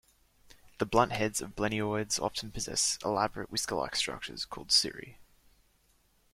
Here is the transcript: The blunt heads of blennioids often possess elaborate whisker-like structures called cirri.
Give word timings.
The 0.79 0.87
blunt 0.87 1.11
heads 1.11 1.41
of 1.41 1.55
blennioids 1.55 2.19
often 2.19 2.51
possess 2.51 2.97
elaborate 3.05 3.51
whisker-like 3.51 3.95
structures 3.95 4.45
called 4.45 4.69
cirri. 4.71 5.17